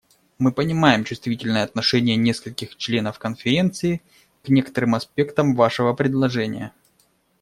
Мы 0.39 0.51
понимаем 0.51 1.03
чувствительное 1.03 1.63
отношение 1.63 2.15
нескольких 2.15 2.75
членов 2.75 3.19
Конференции 3.19 4.01
к 4.43 4.49
некоторым 4.49 4.95
аспектам 4.95 5.53
вашего 5.55 5.93
предложения. 5.93 6.73